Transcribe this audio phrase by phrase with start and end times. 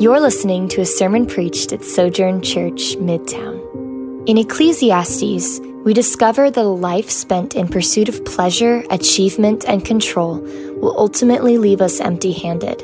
[0.00, 3.60] You're listening to a sermon preached at Sojourn Church, Midtown.
[4.26, 10.40] In Ecclesiastes, we discover that a life spent in pursuit of pleasure, achievement, and control
[10.80, 12.82] will ultimately leave us empty handed.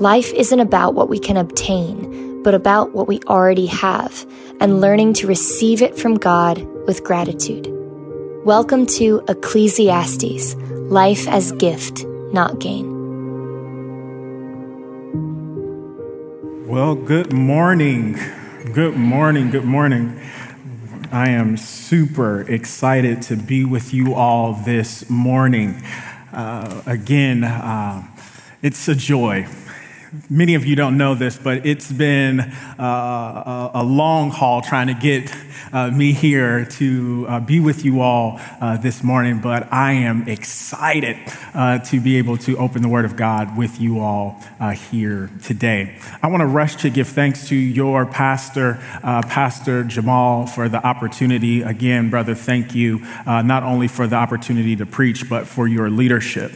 [0.00, 4.26] Life isn't about what we can obtain, but about what we already have
[4.60, 7.68] and learning to receive it from God with gratitude.
[8.46, 12.99] Welcome to Ecclesiastes Life as Gift, Not Gain.
[16.70, 18.16] Well, good morning.
[18.72, 19.50] Good morning.
[19.50, 20.20] Good morning.
[21.10, 25.82] I am super excited to be with you all this morning.
[26.32, 28.06] Uh, again, uh,
[28.62, 29.48] it's a joy
[30.28, 34.94] many of you don't know this, but it's been uh, a, long haul trying to
[34.94, 35.32] get
[35.72, 39.40] uh, me here to uh, be with you all uh, this morning.
[39.40, 41.16] But I am excited
[41.54, 45.30] uh, to be able to open the Word of God with you all uh, here
[45.42, 45.98] today.
[46.22, 51.62] I want to rush to give thanks to your pastor, Pastor Jamal, for the opportunity.
[51.62, 56.52] Again, brother, thank you not only for the opportunity to preach, but for your leadership.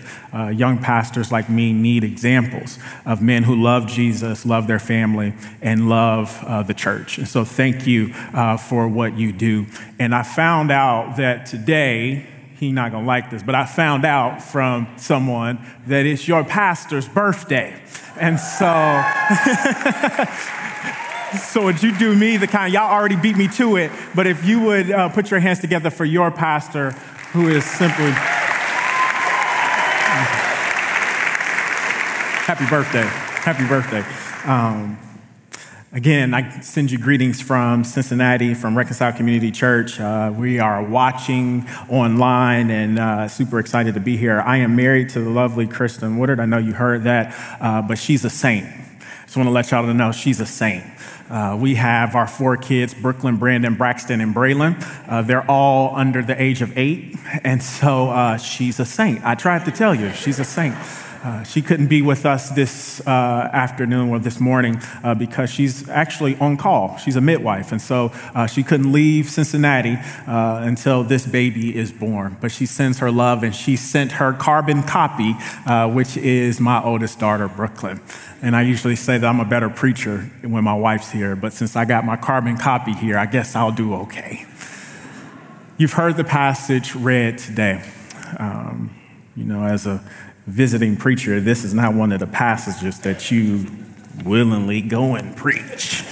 [0.49, 5.89] Young pastors like me need examples of men who love Jesus, love their family, and
[5.89, 7.19] love uh, the church.
[7.19, 9.67] And so thank you uh, for what you do.
[9.99, 12.27] And I found out that today,
[12.59, 17.09] he's not to like this, but I found out from someone that it's your pastor's
[17.09, 17.81] birthday.
[18.21, 19.03] And so,
[21.39, 24.45] so would you do me the kind, y'all already beat me to it, but if
[24.45, 26.93] you would uh, put your hands together for your pastor,
[27.33, 28.13] who is simply,
[32.45, 33.00] happy birthday.
[33.00, 34.05] Happy birthday.
[34.45, 34.98] Um,
[35.92, 39.98] again, I send you greetings from Cincinnati, from Reconcile Community Church.
[39.98, 44.42] Uh, we are watching online and uh, super excited to be here.
[44.42, 46.39] I am married to the lovely Kristen Woodard.
[46.39, 48.67] I know you heard that, uh, but she's a saint.
[49.23, 50.84] Just want to let y'all know she's a saint.
[51.31, 54.77] Uh, we have our four kids Brooklyn, Brandon, Braxton, and Braylon.
[55.08, 59.24] Uh, they're all under the age of eight, and so uh, she's a saint.
[59.24, 60.77] I tried to tell you, she's a saint.
[61.24, 65.89] Uh, she couldn't be with us this uh, afternoon or this morning uh, because she's
[65.89, 66.98] actually on call.
[66.98, 69.96] She's a midwife, and so uh, she couldn't leave Cincinnati
[70.27, 72.36] uh, until this baby is born.
[72.42, 75.33] But she sends her love, and she sent her carbon copy,
[75.95, 78.02] which is my oldest daughter, Brooklyn.
[78.42, 81.74] And I usually say that I'm a better preacher when my wife's here, but since
[81.74, 84.45] I got my carbon copy here, I guess I'll do okay.
[85.79, 87.83] You've heard the passage read today.
[88.39, 88.95] Um,
[89.36, 90.02] you know, as a
[90.46, 93.67] visiting preacher, this is not one of the passages that you
[94.24, 96.05] willingly go and preach.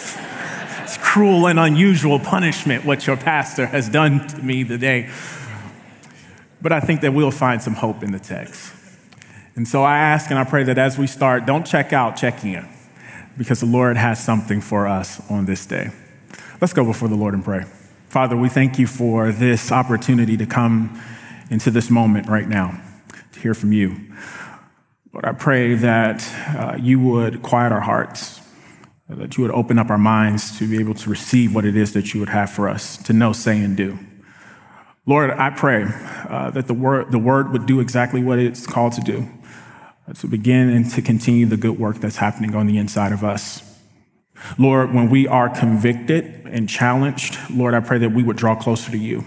[0.82, 5.10] It's cruel and unusual punishment what your pastor has done to me today.
[6.60, 8.72] But I think that we'll find some hope in the text.
[9.54, 12.44] And so I ask and I pray that as we start, don't check out, check
[12.44, 12.66] in,
[13.36, 15.90] because the Lord has something for us on this day.
[16.60, 17.66] Let's go before the Lord and pray.
[18.08, 21.00] Father, we thank you for this opportunity to come
[21.50, 22.80] into this moment right now
[23.42, 23.96] hear from you.
[25.12, 26.26] Lord, I pray that
[26.56, 28.40] uh, you would quiet our hearts,
[29.08, 31.92] that you would open up our minds to be able to receive what it is
[31.92, 33.98] that you would have for us to know, say, and do.
[35.04, 35.86] Lord, I pray
[36.28, 39.28] uh, that the word, the word would do exactly what it's called to do,
[40.08, 43.24] uh, to begin and to continue the good work that's happening on the inside of
[43.24, 43.62] us.
[44.56, 48.92] Lord, when we are convicted and challenged, Lord, I pray that we would draw closer
[48.92, 49.24] to you.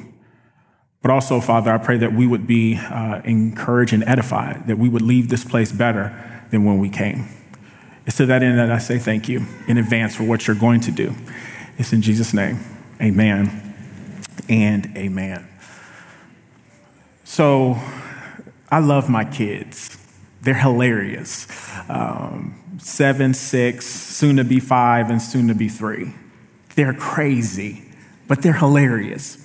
[1.06, 4.90] But also, Father, I pray that we would be uh, encouraged and edified, that we
[4.90, 6.12] would leave this place better
[6.50, 7.28] than when we came.
[8.08, 10.82] It's to that end that I say thank you in advance for what you're going
[10.82, 11.14] to do.
[11.78, 12.58] It's in Jesus' name.
[13.00, 13.76] Amen
[14.50, 15.48] and amen.
[17.24, 17.78] So,
[18.72, 20.04] I love my kids.
[20.42, 21.48] They're hilarious.
[21.88, 26.16] Um, seven, six, soon to be five, and soon to be three.
[26.74, 27.84] They're crazy,
[28.28, 29.45] but they're hilarious.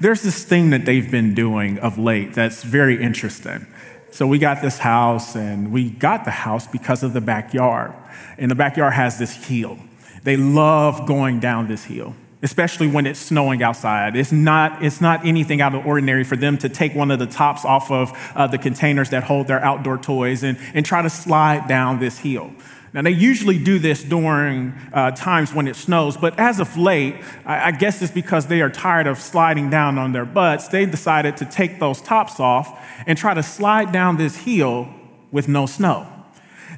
[0.00, 3.66] There's this thing that they've been doing of late that's very interesting.
[4.10, 7.92] So we got this house, and we got the house because of the backyard.
[8.38, 9.78] And the backyard has this hill.
[10.22, 14.16] They love going down this hill, especially when it's snowing outside.
[14.16, 17.18] It's not, it's not anything out of the ordinary for them to take one of
[17.18, 21.02] the tops off of uh, the containers that hold their outdoor toys and, and try
[21.02, 22.52] to slide down this hill.
[22.92, 27.16] Now, they usually do this during uh, times when it snows, but as of late,
[27.44, 30.86] I, I guess it's because they are tired of sliding down on their butts, they
[30.86, 34.88] decided to take those tops off and try to slide down this hill
[35.30, 36.06] with no snow.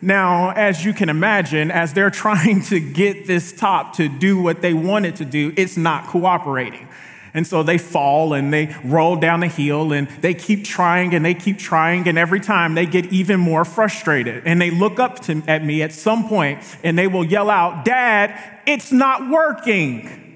[0.03, 4.63] Now, as you can imagine, as they're trying to get this top to do what
[4.63, 6.89] they want it to do, it's not cooperating.
[7.33, 11.25] And so they fall and they roll down the hill and they keep trying and
[11.25, 12.09] they keep trying.
[12.09, 14.43] And every time they get even more frustrated.
[14.47, 17.85] And they look up to, at me at some point and they will yell out,
[17.85, 18.37] Dad,
[18.67, 20.27] it's not working.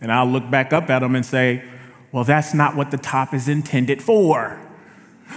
[0.00, 1.64] And I'll look back up at them and say,
[2.12, 4.60] Well, that's not what the top is intended for.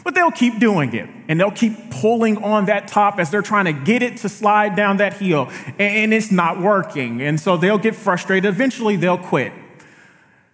[0.03, 3.65] But they'll keep doing it and they'll keep pulling on that top as they're trying
[3.65, 7.21] to get it to slide down that hill and it's not working.
[7.21, 8.45] And so they'll get frustrated.
[8.45, 9.53] Eventually they'll quit.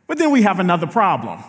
[0.10, 1.42] But then we have another problem.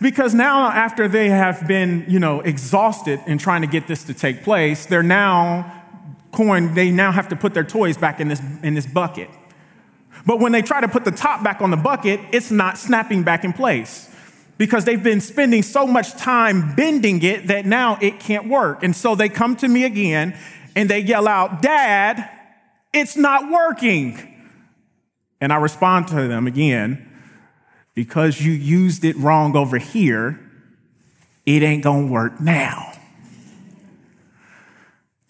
[0.00, 4.14] Because now, after they have been, you know, exhausted in trying to get this to
[4.14, 5.82] take place, they're now
[6.30, 9.30] coin, they now have to put their toys back in this, in this bucket.
[10.26, 13.22] But when they try to put the top back on the bucket, it's not snapping
[13.22, 14.14] back in place
[14.58, 18.82] because they've been spending so much time bending it that now it can't work.
[18.82, 20.36] And so they come to me again
[20.76, 22.28] and they yell out, Dad,
[22.92, 24.30] it's not working.
[25.40, 27.10] And I respond to them again,
[27.94, 30.40] because you used it wrong over here,
[31.46, 32.92] it ain't gonna work now.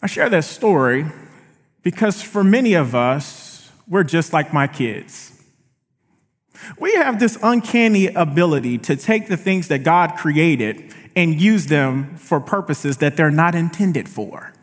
[0.02, 1.06] I share that story
[1.82, 5.30] because for many of us, we're just like my kids.
[6.78, 12.16] We have this uncanny ability to take the things that God created and use them
[12.16, 14.53] for purposes that they're not intended for.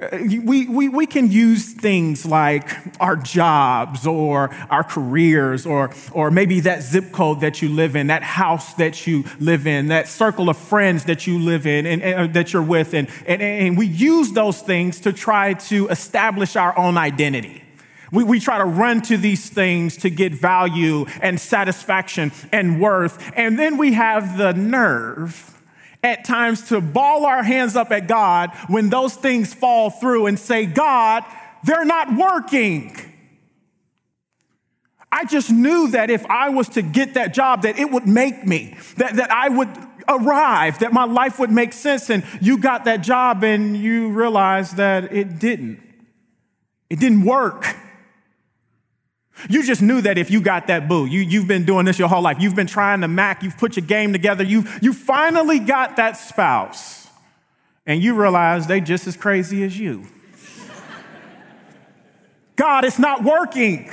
[0.00, 2.68] Uh, we, we, we can use things like
[3.00, 8.06] our jobs or our careers or, or maybe that zip code that you live in,
[8.06, 12.02] that house that you live in, that circle of friends that you live in and,
[12.02, 12.94] and that you're with.
[12.94, 17.62] And, and, and we use those things to try to establish our own identity.
[18.10, 23.32] We, we try to run to these things to get value and satisfaction and worth.
[23.36, 25.59] And then we have the nerve
[26.02, 30.38] at times to ball our hands up at God when those things fall through and
[30.38, 31.24] say, God,
[31.64, 32.96] they're not working.
[35.12, 38.46] I just knew that if I was to get that job, that it would make
[38.46, 39.68] me, that, that I would
[40.08, 42.10] arrive, that my life would make sense.
[42.10, 45.80] And you got that job and you realized that it didn't.
[46.88, 47.76] It didn't work.
[49.48, 52.08] You just knew that if you got that boo, you, you've been doing this your
[52.08, 52.38] whole life.
[52.40, 56.16] You've been trying to mac, you've put your game together, you, you finally got that
[56.16, 57.08] spouse,
[57.86, 60.06] and you realize they just as crazy as you.
[62.56, 63.90] God, it's not working.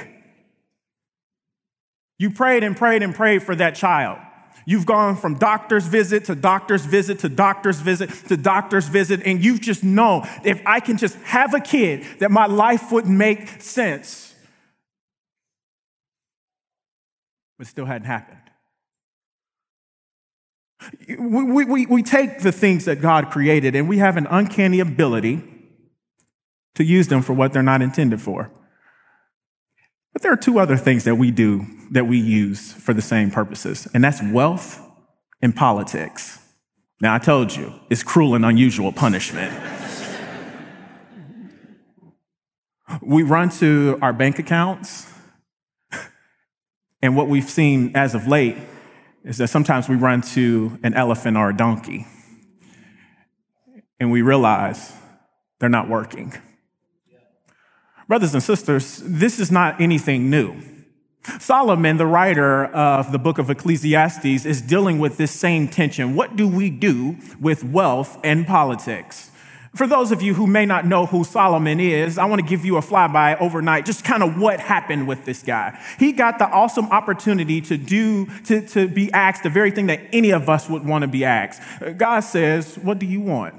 [2.20, 4.20] You prayed and prayed and prayed for that child.
[4.66, 9.42] You've gone from doctor's visit to doctor's visit to doctor's visit to doctor's visit, and
[9.42, 13.62] you've just known if I can just have a kid, that my life would make
[13.62, 14.27] sense.
[17.58, 18.40] But still hadn't happened.
[21.08, 25.44] We, we, we take the things that God created and we have an uncanny ability
[26.76, 28.52] to use them for what they're not intended for.
[30.14, 33.32] But there are two other things that we do that we use for the same
[33.32, 34.82] purposes, and that's wealth
[35.42, 36.40] and politics.
[37.00, 39.54] Now, I told you, it's cruel and unusual punishment.
[43.02, 45.12] we run to our bank accounts
[47.02, 48.58] and what we've seen as of late
[49.24, 52.08] is that sometimes we run to an elephant or a donkey
[54.00, 54.94] and we realize
[55.60, 56.34] they're not working.
[58.08, 60.62] Brothers and sisters, this is not anything new.
[61.40, 66.16] Solomon, the writer of the book of Ecclesiastes, is dealing with this same tension.
[66.16, 69.30] What do we do with wealth and politics?
[69.78, 72.66] For those of you who may not know who Solomon is, I want to give
[72.66, 75.80] you a flyby overnight, just kind of what happened with this guy.
[76.00, 80.02] He got the awesome opportunity to do, to, to be asked the very thing that
[80.12, 81.62] any of us would want to be asked.
[81.96, 83.54] God says, What do you want?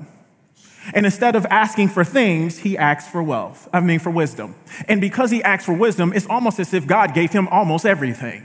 [0.92, 3.68] And instead of asking for things, he asks for wealth.
[3.72, 4.56] I mean, for wisdom.
[4.88, 8.44] And because he asks for wisdom, it's almost as if God gave him almost everything.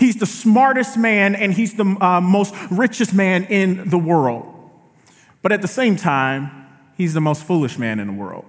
[0.00, 4.50] He's the smartest man and he's the uh, most richest man in the world.
[5.42, 6.63] But at the same time,
[6.96, 8.44] he's the most foolish man in the world.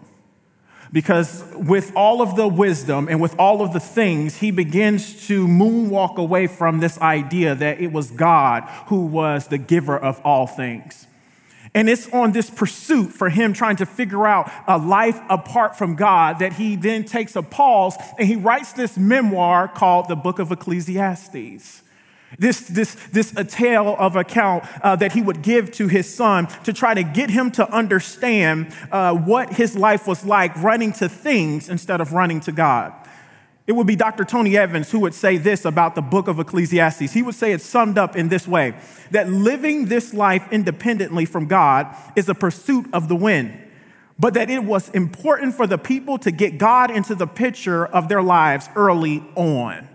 [0.92, 5.48] Because with all of the wisdom and with all of the things, he begins to
[5.48, 10.48] moonwalk away from this idea that it was God who was the giver of all
[10.48, 11.08] things.
[11.74, 15.96] And it's on this pursuit for him trying to figure out a life apart from
[15.96, 20.40] God that he then takes a pause and he writes this memoir called the Book
[20.40, 21.82] of Ecclesiastes.
[22.38, 26.48] This, this, this a tale of account uh, that he would give to his son
[26.64, 31.08] to try to get him to understand uh, what his life was like running to
[31.10, 32.94] things instead of running to God.
[33.68, 34.26] It would be Dr.
[34.26, 37.12] Tony Evans who would say this about the book of Ecclesiastes.
[37.12, 38.76] He would say it's summed up in this way
[39.10, 43.58] that living this life independently from God is a pursuit of the wind,
[44.20, 48.08] but that it was important for the people to get God into the picture of
[48.08, 49.88] their lives early on.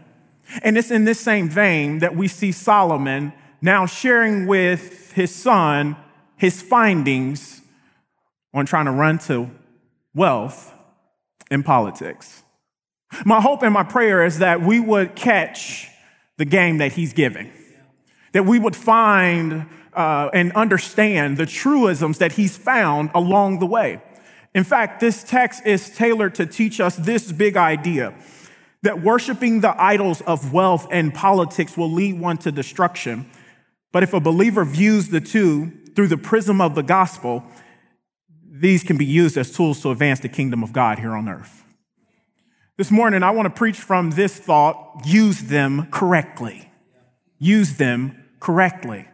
[0.62, 5.96] And it's in this same vein that we see Solomon now sharing with his son
[6.36, 7.60] his findings
[8.54, 9.50] on trying to run to
[10.14, 10.74] wealth
[11.50, 12.42] in politics.
[13.24, 15.88] My hope and my prayer is that we would catch
[16.38, 17.52] the game that he's giving,
[18.32, 24.00] that we would find uh, and understand the truisms that he's found along the way.
[24.54, 28.14] In fact, this text is tailored to teach us this big idea
[28.82, 33.30] that worshiping the idols of wealth and politics will lead one to destruction.
[33.92, 37.44] But if a believer views the two through the prism of the gospel,
[38.50, 41.64] these can be used as tools to advance the kingdom of God here on earth.
[42.76, 46.70] This morning, I want to preach from this thought use them correctly.
[47.38, 49.06] Use them correctly.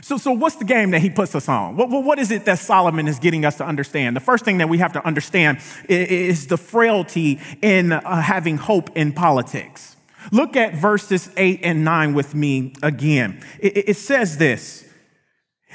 [0.00, 1.76] So, so what's the game that he puts us on?
[1.76, 4.14] What, what is it that Solomon is getting us to understand?
[4.14, 8.96] The first thing that we have to understand is the frailty in uh, having hope
[8.96, 9.96] in politics.
[10.30, 13.42] Look at verses 8 and 9 with me again.
[13.58, 14.88] It, it says this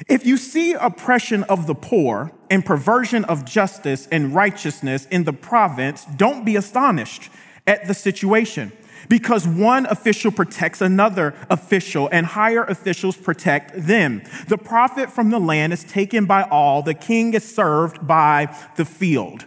[0.08, 5.34] If you see oppression of the poor and perversion of justice and righteousness in the
[5.34, 7.30] province, don't be astonished
[7.66, 8.72] at the situation
[9.10, 14.22] because one official protects another official and higher officials protect them.
[14.48, 18.86] The profit from the land is taken by all, the king is served by the
[18.86, 19.46] field.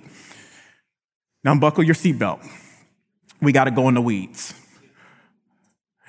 [1.45, 2.45] Now, buckle your seatbelt.
[3.41, 4.55] We got to go in the weeds.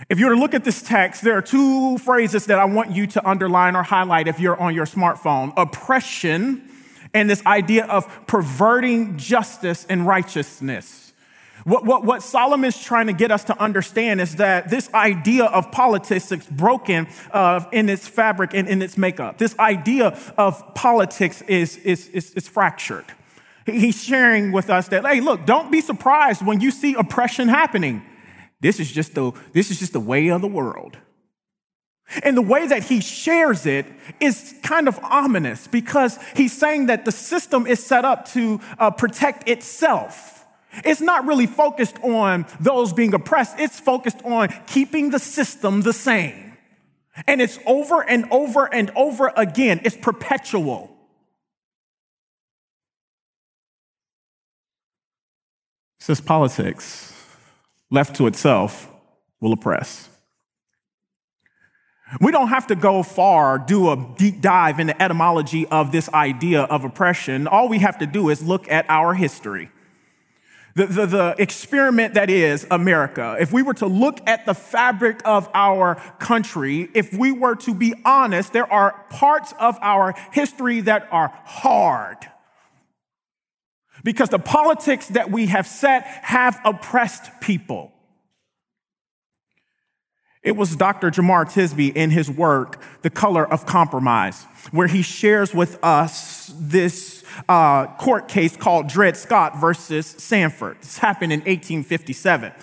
[0.09, 2.91] If you were to look at this text, there are two phrases that I want
[2.91, 6.69] you to underline or highlight if you're on your smartphone oppression
[7.13, 11.06] and this idea of perverting justice and righteousness.
[11.67, 15.69] What, what, what Solomon's trying to get us to understand is that this idea of
[15.69, 19.37] politics is broken uh, in its fabric and in its makeup.
[19.37, 23.03] This idea of politics is, is, is, is fractured.
[23.65, 28.01] He's sharing with us that, hey, look, don't be surprised when you see oppression happening.
[28.61, 30.95] This is just the, this is just the way of the world.
[32.23, 33.85] And the way that he shares it
[34.21, 38.89] is kind of ominous because he's saying that the system is set up to uh,
[38.91, 40.36] protect itself.
[40.83, 45.93] It's not really focused on those being oppressed, it's focused on keeping the system the
[45.93, 46.57] same.
[47.25, 50.95] And it's over and over and over again, it's perpetual.
[55.99, 57.13] Says politics,
[57.89, 58.89] left to itself,
[59.41, 60.09] will oppress.
[62.21, 66.07] We don't have to go far, do a deep dive in the etymology of this
[66.13, 67.47] idea of oppression.
[67.47, 69.69] All we have to do is look at our history
[70.77, 75.21] the, the, the, experiment that is America, if we were to look at the fabric
[75.25, 80.81] of our country, if we were to be honest, there are parts of our history
[80.81, 82.17] that are hard.
[84.03, 87.91] Because the politics that we have set have oppressed people.
[90.43, 91.11] It was Dr.
[91.11, 97.23] Jemar Tisby in his work, The Color of Compromise, where he shares with us this
[97.49, 100.77] uh, court case called Dred Scott versus Sanford.
[100.81, 102.53] This happened in 1857.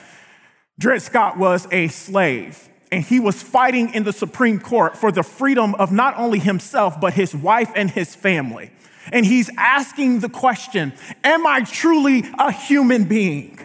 [0.79, 5.25] Dred Scott was a slave and he was fighting in the Supreme Court for the
[5.25, 8.71] freedom of not only himself, but his wife and his family.
[9.11, 10.93] And he's asking the question
[11.25, 13.59] Am I truly a human being?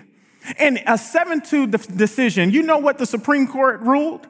[0.57, 4.25] In a 7 2 decision, you know what the Supreme Court ruled?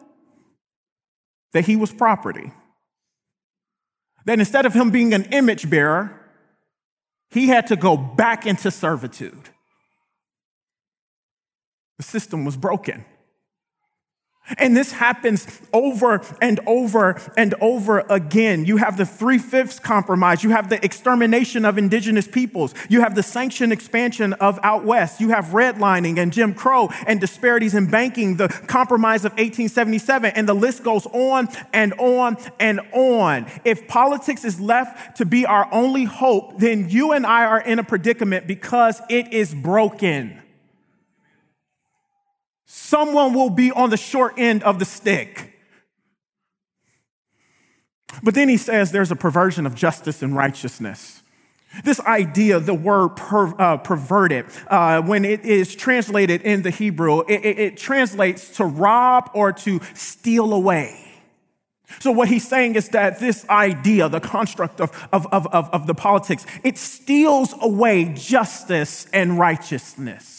[1.54, 2.52] That he was property.
[4.26, 6.20] That instead of him being an image bearer,
[7.32, 9.50] he had to go back into servitude.
[11.98, 13.06] The system was broken.
[14.58, 18.66] And this happens over and over and over again.
[18.66, 20.44] You have the three fifths compromise.
[20.44, 22.74] You have the extermination of indigenous peoples.
[22.90, 25.22] You have the sanctioned expansion of out west.
[25.22, 30.32] You have redlining and Jim Crow and disparities in banking, the compromise of 1877.
[30.36, 33.48] And the list goes on and on and on.
[33.64, 37.80] If politics is left to be our only hope, then you and I are in
[37.80, 40.42] a predicament because it is broken
[42.72, 45.54] someone will be on the short end of the stick.
[48.22, 51.24] But then he says there's a perversion of justice and righteousness.
[51.84, 57.22] This idea, the word per, uh, perverted, uh, when it is translated in the Hebrew,
[57.22, 61.06] it, it, it translates to rob or to steal away.
[62.00, 65.96] So what he's saying is that this idea, the construct of, of, of, of, the
[65.96, 70.39] politics, it steals away justice and righteousness.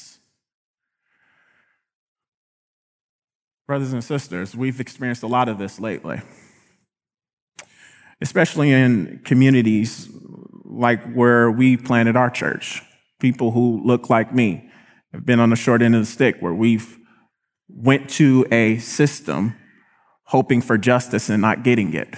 [3.71, 6.21] Brothers and sisters, we've experienced a lot of this lately,
[8.21, 10.09] especially in communities
[10.65, 12.83] like where we planted our church.
[13.21, 14.69] People who look like me
[15.13, 16.99] have been on the short end of the stick where we've
[17.69, 19.55] went to a system
[20.25, 22.13] hoping for justice and not getting it.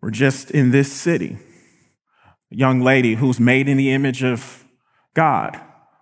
[0.00, 1.36] We're just in this city.
[2.52, 4.64] A young lady who's made in the image of
[5.14, 5.60] God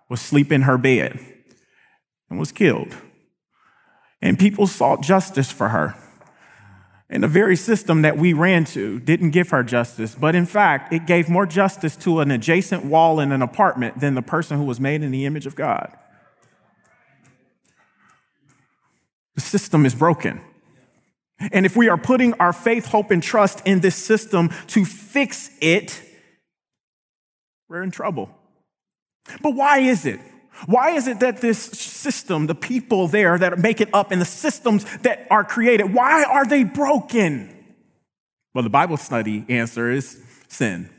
[0.09, 1.19] was asleep in her bed
[2.29, 2.95] and was killed.
[4.21, 5.95] And people sought justice for her.
[7.09, 10.93] And the very system that we ran to didn't give her justice, but in fact,
[10.93, 14.63] it gave more justice to an adjacent wall in an apartment than the person who
[14.63, 15.91] was made in the image of God.
[19.35, 20.39] The system is broken.
[21.51, 25.49] And if we are putting our faith, hope, and trust in this system to fix
[25.59, 26.01] it,
[27.67, 28.29] we're in trouble.
[29.41, 30.19] But why is it?
[30.65, 34.25] Why is it that this system, the people there that make it up, and the
[34.25, 37.49] systems that are created, why are they broken?
[38.53, 40.89] Well, the Bible study answer is sin.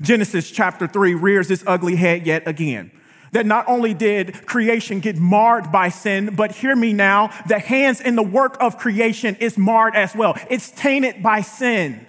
[0.00, 2.90] Genesis chapter 3 rears its ugly head yet again.
[3.32, 8.00] That not only did creation get marred by sin, but hear me now, the hands
[8.00, 10.38] in the work of creation is marred as well.
[10.48, 12.06] It's tainted by sin.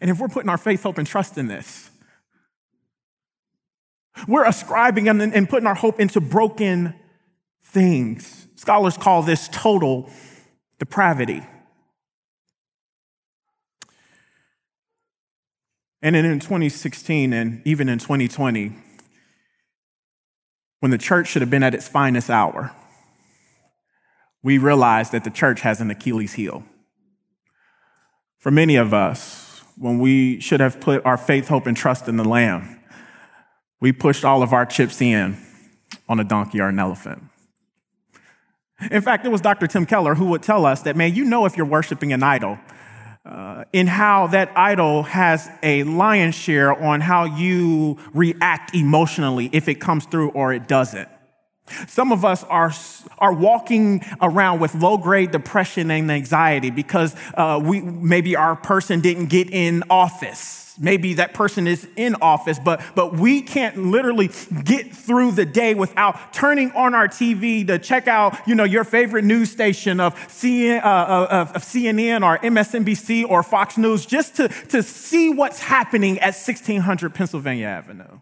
[0.00, 1.90] And if we're putting our faith, hope, and trust in this,
[4.28, 6.94] we're ascribing and putting our hope into broken
[7.62, 8.46] things.
[8.56, 10.10] Scholars call this total
[10.78, 11.42] depravity.
[16.02, 18.72] And then in 2016 and even in 2020,
[20.80, 22.72] when the church should have been at its finest hour,
[24.42, 26.64] we realized that the church has an Achilles heel.
[28.38, 32.16] For many of us, when we should have put our faith, hope, and trust in
[32.16, 32.80] the Lamb,
[33.82, 35.36] we pushed all of our chips in
[36.08, 37.20] on a donkey or an elephant.
[38.92, 39.66] In fact, it was Dr.
[39.66, 42.58] Tim Keller who would tell us that, man, you know if you're worshiping an idol
[43.26, 49.68] uh, in how that idol has a lion's share on how you react emotionally if
[49.68, 51.08] it comes through or it doesn't.
[51.88, 52.72] Some of us are,
[53.18, 59.00] are walking around with low grade depression and anxiety because uh, we, maybe our person
[59.00, 64.30] didn't get in office maybe that person is in office, but, but we can't literally
[64.64, 68.84] get through the day without turning on our TV to check out, you know, your
[68.84, 74.36] favorite news station of, CN, uh, uh of CNN or MSNBC or Fox News just
[74.36, 78.20] to, to see what's happening at 1600 Pennsylvania Avenue.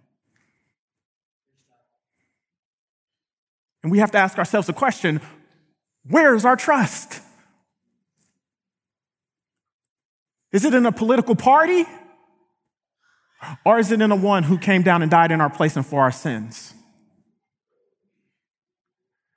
[3.83, 5.21] And we have to ask ourselves the question,
[6.09, 7.21] where is our trust?
[10.53, 11.87] Is it in a political party?
[13.65, 15.85] Or is it in the one who came down and died in our place and
[15.85, 16.75] for our sins?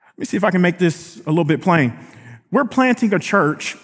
[0.07, 1.97] Let me see if I can make this a little bit plain.
[2.51, 3.75] We're planting a church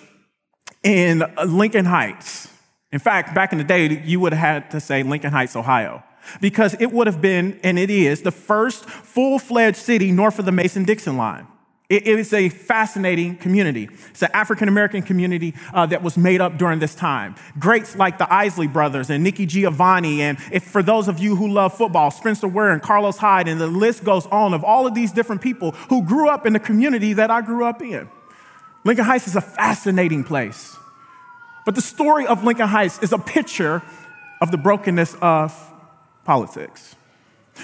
[0.84, 2.48] in Lincoln Heights.
[2.92, 6.04] In fact, back in the day, you would have had to say Lincoln Heights, Ohio,
[6.42, 10.46] because it would have been, and it is, the first full fledged city north of
[10.46, 11.48] the Mason Dixon line.
[11.90, 13.90] It is a fascinating community.
[14.12, 17.34] It's an African American community uh, that was made up during this time.
[17.58, 21.48] Greats like the Isley brothers and Nikki Giovanni, and if for those of you who
[21.48, 24.94] love football, Spencer Ware and Carlos Hyde, and the list goes on of all of
[24.94, 28.08] these different people who grew up in the community that I grew up in.
[28.84, 30.78] Lincoln Heights is a fascinating place.
[31.66, 33.82] But the story of Lincoln Heights is a picture
[34.42, 35.56] of the brokenness of
[36.24, 36.96] politics.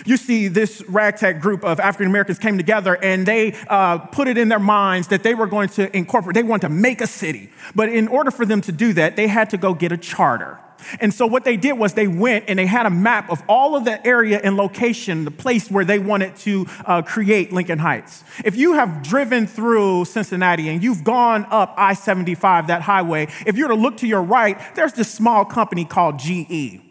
[0.05, 4.37] You see, this ragtag group of African Americans came together and they uh, put it
[4.37, 7.49] in their minds that they were going to incorporate, they wanted to make a city.
[7.73, 10.59] But in order for them to do that, they had to go get a charter.
[10.99, 13.75] And so what they did was they went and they had a map of all
[13.75, 18.23] of the area and location, the place where they wanted to uh, create Lincoln Heights.
[18.43, 23.63] If you have driven through Cincinnati and you've gone up I-75, that highway, if you
[23.63, 26.81] were to look to your right, there's this small company called GE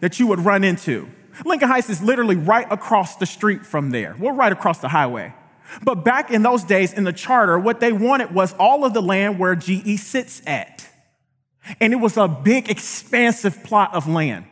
[0.00, 1.08] that you would run into.
[1.44, 4.14] Lincoln Heights is literally right across the street from there.
[4.18, 5.34] We're right across the highway.
[5.82, 9.02] But back in those days in the charter, what they wanted was all of the
[9.02, 10.88] land where GE sits at.
[11.80, 14.44] And it was a big, expansive plot of land.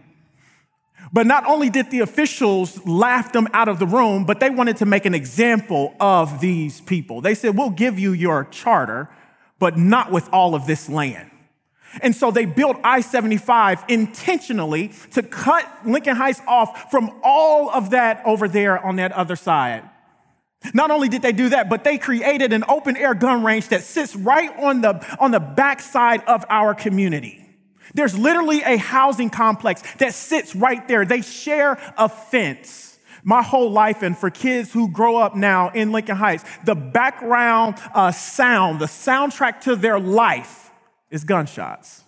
[1.12, 4.78] But not only did the officials laugh them out of the room, but they wanted
[4.78, 7.20] to make an example of these people.
[7.20, 9.10] They said, We'll give you your charter,
[9.58, 11.30] but not with all of this land.
[12.00, 17.90] And so they built I 75 intentionally to cut Lincoln Heights off from all of
[17.90, 19.88] that over there on that other side.
[20.74, 23.82] Not only did they do that, but they created an open air gun range that
[23.82, 27.44] sits right on the, on the backside of our community.
[27.94, 31.04] There's literally a housing complex that sits right there.
[31.04, 32.98] They share a fence.
[33.24, 37.76] My whole life, and for kids who grow up now in Lincoln Heights, the background
[37.94, 40.61] uh, sound, the soundtrack to their life
[41.12, 42.02] is gunshots.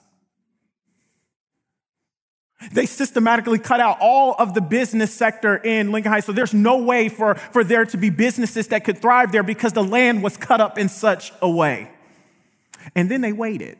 [2.73, 6.27] They systematically cut out all of the business sector in Lincoln Heights.
[6.27, 9.75] So there's no way for, for there to be businesses that could thrive there because
[9.75, 11.91] the land was cut up in such a way.
[12.95, 13.79] And then they waited.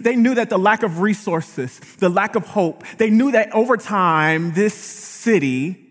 [0.00, 3.78] They knew that the lack of resources, the lack of hope, they knew that over
[3.78, 5.86] time this city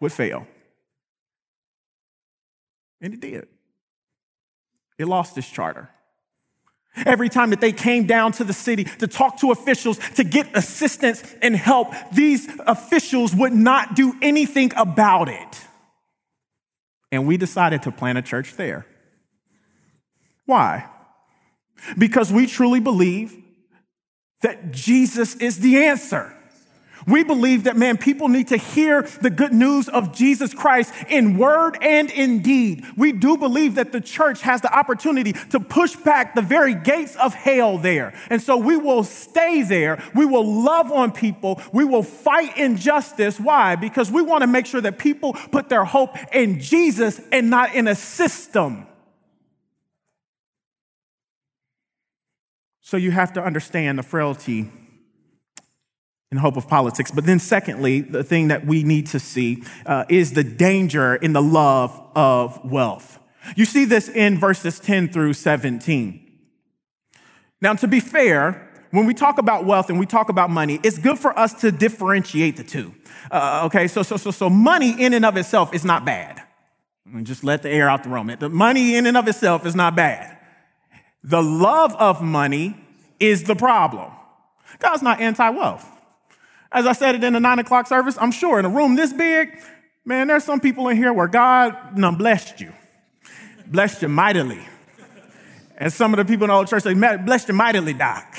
[0.00, 0.46] would fail.
[3.00, 3.48] And it did.
[4.98, 5.88] It lost its charter.
[6.96, 10.48] Every time that they came down to the city to talk to officials, to get
[10.56, 15.60] assistance and help, these officials would not do anything about it.
[17.10, 18.86] And we decided to plant a church there.
[20.46, 20.88] Why?
[21.98, 23.36] Because we truly believe
[24.42, 26.36] that Jesus is the answer.
[27.06, 31.36] We believe that, man, people need to hear the good news of Jesus Christ in
[31.36, 32.84] word and in deed.
[32.96, 37.16] We do believe that the church has the opportunity to push back the very gates
[37.16, 38.14] of hell there.
[38.30, 40.02] And so we will stay there.
[40.14, 41.60] We will love on people.
[41.72, 43.38] We will fight injustice.
[43.38, 43.76] Why?
[43.76, 47.74] Because we want to make sure that people put their hope in Jesus and not
[47.74, 48.86] in a system.
[52.80, 54.70] So you have to understand the frailty
[56.34, 57.12] and hope of politics.
[57.12, 61.32] But then, secondly, the thing that we need to see uh, is the danger in
[61.32, 63.20] the love of wealth.
[63.54, 66.20] You see this in verses 10 through 17.
[67.60, 70.98] Now, to be fair, when we talk about wealth and we talk about money, it's
[70.98, 72.92] good for us to differentiate the two.
[73.30, 76.42] Uh, okay, so, so, so, so money in and of itself is not bad.
[77.22, 78.34] Just let the air out the room.
[78.40, 80.36] The money in and of itself is not bad.
[81.22, 82.76] The love of money
[83.20, 84.10] is the problem.
[84.80, 85.93] God's not anti wealth.
[86.74, 89.12] As I said it in the nine o'clock service, I'm sure in a room this
[89.12, 89.56] big,
[90.04, 92.72] man, there's some people in here where God done blessed you,
[93.64, 94.60] blessed you mightily.
[95.78, 98.38] And some of the people in the old church say, blessed you mightily, Doc.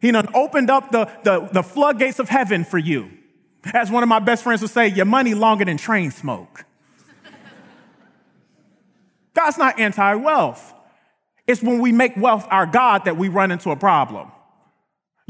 [0.00, 3.10] He done opened up the, the, the floodgates of heaven for you.
[3.74, 6.64] As one of my best friends would say, your money longer than train smoke.
[9.34, 10.74] God's not anti wealth.
[11.46, 14.32] It's when we make wealth our God that we run into a problem.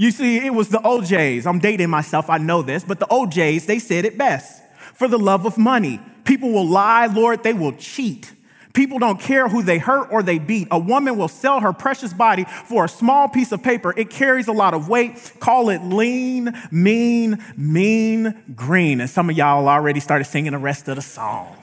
[0.00, 1.46] You see, it was the O'Jays.
[1.46, 4.62] I'm dating myself, I know this, but the O'Jays, they said it best.
[4.94, 6.00] For the love of money.
[6.24, 8.32] People will lie, Lord, they will cheat.
[8.72, 10.68] People don't care who they hurt or they beat.
[10.70, 13.92] A woman will sell her precious body for a small piece of paper.
[13.94, 15.34] It carries a lot of weight.
[15.38, 19.02] Call it lean, mean, mean, green.
[19.02, 21.58] And some of y'all already started singing the rest of the song.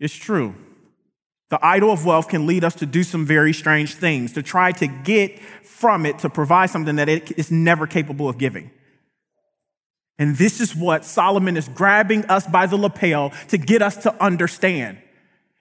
[0.00, 0.56] It's true.
[1.54, 4.72] The idol of wealth can lead us to do some very strange things, to try
[4.72, 8.72] to get from it to provide something that it is never capable of giving.
[10.18, 14.12] And this is what Solomon is grabbing us by the lapel to get us to
[14.20, 14.98] understand.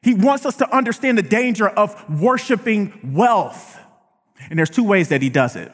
[0.01, 3.79] He wants us to understand the danger of worshiping wealth.
[4.49, 5.71] And there's two ways that he does it.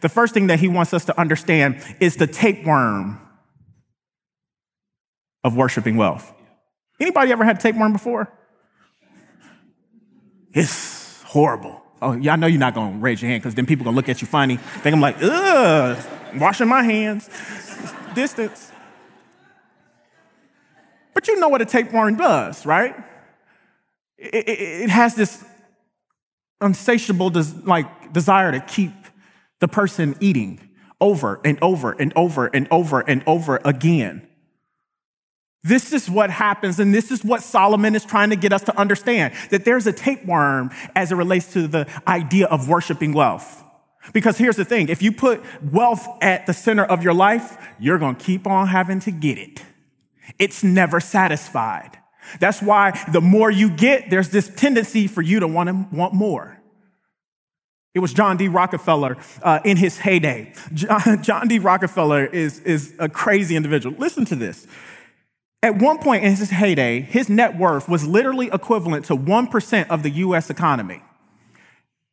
[0.00, 3.20] The first thing that he wants us to understand is the tapeworm
[5.44, 6.34] of worshiping wealth.
[6.98, 8.36] Anybody ever had tapeworm before?
[10.52, 11.82] It's horrible.
[12.00, 14.08] Oh, yeah, I know you're not gonna raise your hand because then people gonna look
[14.08, 14.56] at you funny.
[14.56, 16.04] Think I'm like, ugh,
[16.36, 17.28] washing my hands,
[18.14, 18.70] distance.
[21.14, 22.94] But you know what a tapeworm does, right?
[24.18, 25.44] It, it, it has this
[26.60, 28.92] unsatiable des- like desire to keep
[29.60, 30.60] the person eating
[31.00, 34.26] over and over and over and over and over again.
[35.64, 38.76] This is what happens, and this is what Solomon is trying to get us to
[38.76, 43.62] understand that there's a tapeworm as it relates to the idea of worshiping wealth.
[44.12, 47.98] Because here's the thing if you put wealth at the center of your life, you're
[47.98, 49.62] to keep on having to get it.
[50.38, 51.98] It's never satisfied.
[52.40, 56.14] That's why the more you get, there's this tendency for you to want to want
[56.14, 56.58] more.
[57.94, 58.48] It was John D.
[58.48, 60.54] Rockefeller uh, in his heyday.
[60.72, 61.58] John, John D.
[61.58, 63.96] Rockefeller is, is a crazy individual.
[63.98, 64.66] Listen to this.
[65.62, 70.02] At one point in his heyday, his net worth was literally equivalent to 1% of
[70.02, 71.02] the US economy.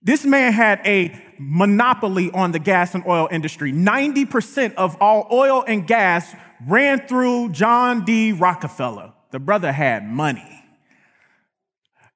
[0.02, 3.74] This man had a monopoly on the gas and oil industry.
[3.74, 6.34] 90% of all oil and gas
[6.68, 8.32] ran through John D.
[8.32, 9.14] Rockefeller.
[9.32, 10.64] The brother had money.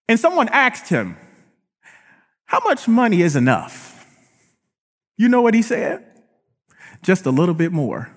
[0.08, 1.18] And someone asked him,
[2.46, 4.06] How much money is enough?
[5.18, 6.06] You know what he said?
[7.02, 8.14] Just a little bit more.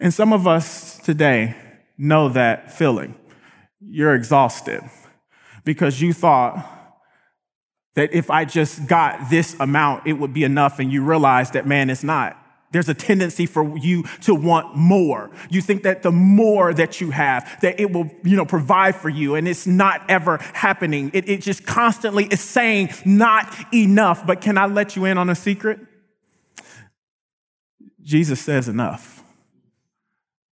[0.00, 1.56] And some of us today
[1.98, 3.14] know that feeling.
[3.80, 4.82] You're exhausted
[5.64, 6.68] because you thought
[7.94, 11.66] that if I just got this amount, it would be enough, and you realize that,
[11.66, 12.38] man, it's not.
[12.72, 15.30] There's a tendency for you to want more.
[15.50, 19.10] You think that the more that you have, that it will, you know, provide for
[19.10, 19.34] you.
[19.34, 21.10] And it's not ever happening.
[21.12, 24.26] It, it just constantly is saying not enough.
[24.26, 25.80] But can I let you in on a secret?
[28.00, 29.21] Jesus says enough.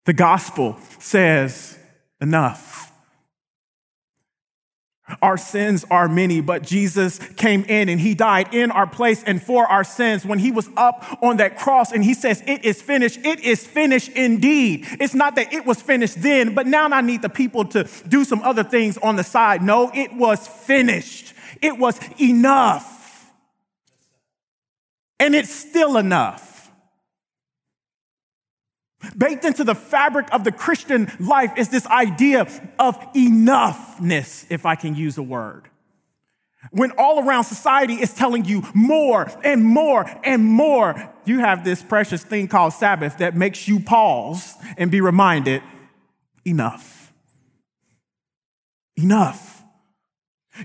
[0.09, 1.79] The gospel says
[2.19, 2.91] enough.
[5.21, 9.43] Our sins are many, but Jesus came in and he died in our place and
[9.43, 10.25] for our sins.
[10.25, 13.67] When he was up on that cross and he says, It is finished, it is
[13.67, 14.87] finished indeed.
[14.99, 18.25] It's not that it was finished then, but now I need the people to do
[18.25, 19.63] some other things on the side.
[19.63, 21.35] No, it was finished.
[21.61, 23.31] It was enough.
[25.21, 26.58] And it's still enough.
[29.17, 32.43] Baked into the fabric of the Christian life is this idea
[32.79, 35.69] of enoughness, if I can use a word.
[36.73, 41.83] When all around society is telling you more and more and more, you have this
[41.83, 45.63] precious thing called Sabbath that makes you pause and be reminded
[46.45, 47.13] enough.
[48.97, 49.58] Enough.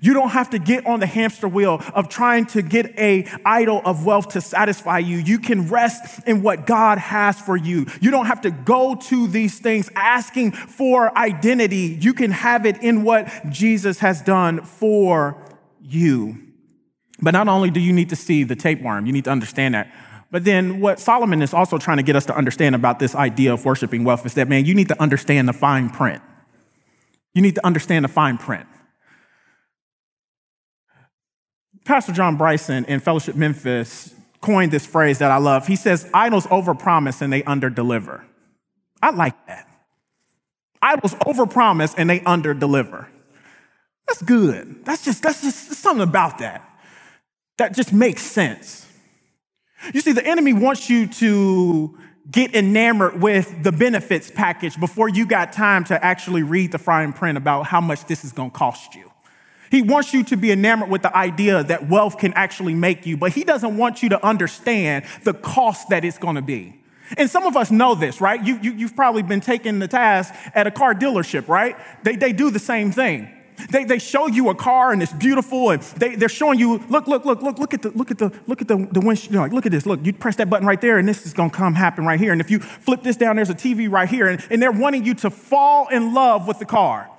[0.01, 3.81] You don't have to get on the hamster wheel of trying to get a idol
[3.85, 5.17] of wealth to satisfy you.
[5.17, 7.85] You can rest in what God has for you.
[8.01, 11.97] You don't have to go to these things asking for identity.
[11.99, 15.37] You can have it in what Jesus has done for
[15.81, 16.37] you.
[17.21, 19.93] But not only do you need to see the tapeworm, you need to understand that.
[20.31, 23.53] But then what Solomon is also trying to get us to understand about this idea
[23.53, 26.23] of worshiping wealth is that, man, you need to understand the fine print.
[27.35, 28.65] You need to understand the fine print.
[31.85, 35.67] Pastor John Bryson in Fellowship Memphis coined this phrase that I love.
[35.67, 38.23] He says, Idols overpromise and they underdeliver.
[39.01, 39.67] I like that.
[40.81, 43.07] Idols overpromise and they underdeliver.
[44.07, 44.83] That's good.
[44.85, 46.69] That's just, that's just something about that.
[47.57, 48.87] That just makes sense.
[49.93, 51.97] You see, the enemy wants you to
[52.29, 57.11] get enamored with the benefits package before you got time to actually read the fine
[57.11, 59.11] print about how much this is going to cost you.
[59.73, 63.17] He wants you to be enamored with the idea that wealth can actually make you,
[63.17, 66.79] but he doesn't want you to understand the cost that it's going to be.
[67.17, 68.39] And some of us know this, right?
[68.45, 71.75] You, you, have probably been taking the task at a car dealership, right?
[72.03, 73.27] They, they do the same thing.
[73.71, 77.07] They, they show you a car and it's beautiful and they, they're showing you, look,
[77.07, 79.33] look, look, look, look at the, look at the, look at the, the windshield.
[79.33, 79.87] Like, look at this.
[79.87, 82.19] Look, you press that button right there and this is going to come happen right
[82.19, 82.31] here.
[82.31, 84.27] And if you flip this down, there's a TV right here.
[84.27, 87.09] And, and they're wanting you to fall in love with the car.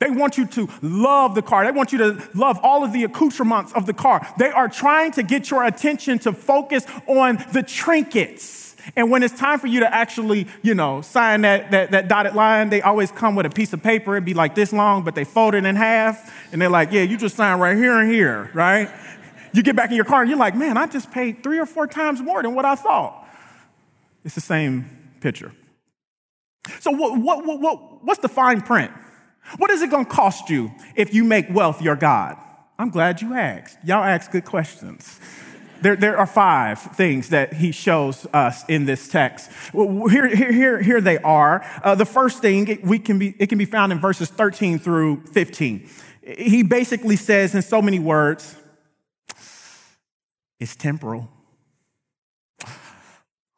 [0.00, 1.64] They want you to love the car.
[1.64, 4.26] They want you to love all of the accoutrements of the car.
[4.38, 8.74] They are trying to get your attention to focus on the trinkets.
[8.96, 12.34] And when it's time for you to actually, you know, sign that, that, that dotted
[12.34, 14.16] line, they always come with a piece of paper.
[14.16, 16.32] It'd be like this long, but they fold it in half.
[16.50, 18.90] And they're like, yeah, you just sign right here and here, right?
[19.52, 21.66] You get back in your car and you're like, man, I just paid three or
[21.66, 23.28] four times more than what I thought.
[24.24, 24.88] It's the same
[25.20, 25.52] picture.
[26.78, 28.92] So, what, what, what, what what's the fine print?
[29.56, 32.36] What is it going to cost you if you make wealth your God?
[32.78, 33.78] I'm glad you asked.
[33.84, 35.20] Y'all ask good questions.
[35.82, 39.50] There, there are five things that he shows us in this text.
[39.72, 41.64] Well, here, here, here, here they are.
[41.82, 45.24] Uh, the first thing we can be, it can be found in verses 13 through
[45.26, 45.88] 15.
[46.38, 48.56] He basically says in so many words,
[50.58, 51.30] it's temporal.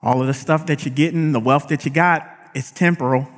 [0.01, 3.29] All of the stuff that you're getting, the wealth that you got, it's temporal.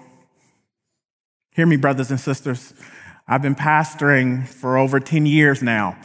[1.54, 2.74] Hear me, brothers and sisters.
[3.28, 5.96] I've been pastoring for over 10 years now.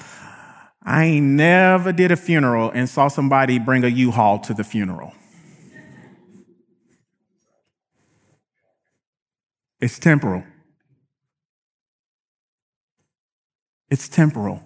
[0.84, 5.12] I ain't never did a funeral and saw somebody bring a U-Haul to the funeral.
[9.80, 10.44] It's temporal.
[13.90, 14.62] It's temporal.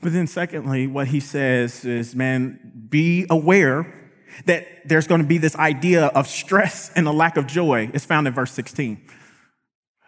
[0.00, 4.05] But then, secondly, what he says is, man, be aware
[4.44, 8.04] that there's going to be this idea of stress and a lack of joy is
[8.04, 9.00] found in verse 16.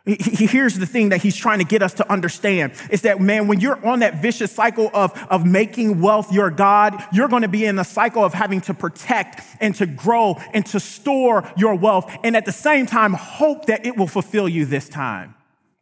[0.09, 3.61] Here's the thing that he's trying to get us to understand is that, man, when
[3.61, 7.67] you're on that vicious cycle of, of making wealth your God, you're going to be
[7.67, 12.11] in a cycle of having to protect and to grow and to store your wealth.
[12.25, 15.35] And at the same time, hope that it will fulfill you this time.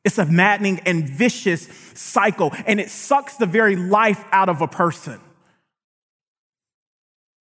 [0.04, 4.68] It's a maddening and vicious cycle, and it sucks the very life out of a
[4.68, 5.20] person.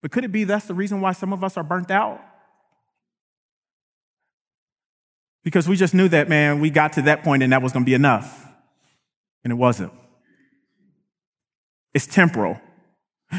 [0.02, 2.22] But could it be that's the reason why some of us are burnt out?
[5.44, 7.84] Because we just knew that, man, we got to that point and that was going
[7.84, 8.48] to be enough.
[9.44, 9.92] And it wasn't.
[11.94, 12.60] It's temporal.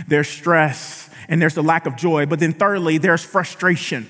[0.09, 2.27] There's stress and there's a lack of joy.
[2.27, 4.09] But then, thirdly, there's frustration.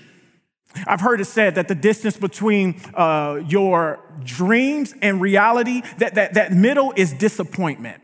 [0.86, 6.34] I've heard it said that the distance between uh, your dreams and reality, that, that,
[6.34, 8.02] that middle is disappointment.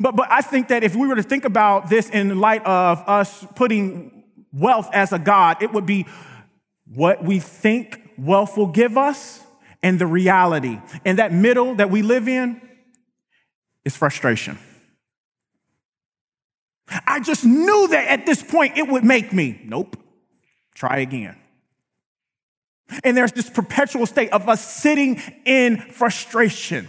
[0.00, 3.02] But, but I think that if we were to think about this in light of
[3.06, 6.06] us putting wealth as a God, it would be
[6.86, 9.40] what we think wealth will give us
[9.82, 10.80] and the reality.
[11.04, 12.60] And that middle that we live in
[13.84, 14.58] is frustration.
[17.06, 19.60] I just knew that at this point it would make me.
[19.64, 19.96] Nope.
[20.74, 21.36] Try again.
[23.02, 26.88] And there's this perpetual state of us sitting in frustration.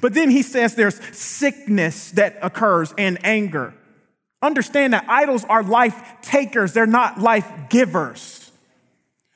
[0.00, 3.74] But then he says there's sickness that occurs and anger.
[4.42, 8.50] Understand that idols are life takers, they're not life givers.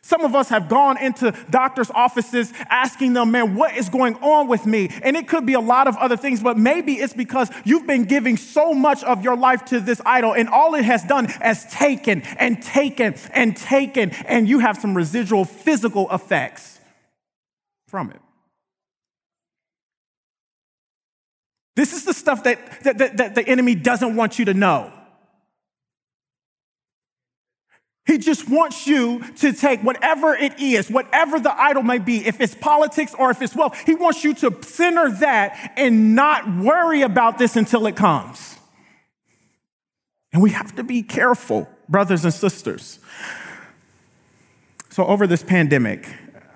[0.04, 4.48] Some of us have gone into doctor's offices asking them, man, what is going on
[4.48, 4.90] with me?
[5.02, 8.04] And it could be a lot of other things, but maybe it's because you've been
[8.04, 11.64] giving so much of your life to this idol, and all it has done is
[11.70, 16.78] taken and taken and taken, and you have some residual physical effects
[17.88, 18.20] from it.
[21.76, 24.92] This is the stuff that, that, that, that the enemy doesn't want you to know.
[28.06, 32.38] He just wants you to take whatever it is, whatever the idol may be, if
[32.40, 37.00] it's politics or if it's wealth, he wants you to center that and not worry
[37.00, 38.58] about this until it comes.
[40.34, 42.98] And we have to be careful, brothers and sisters.
[44.90, 46.06] So, over this pandemic,